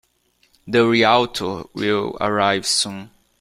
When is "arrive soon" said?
2.19-3.11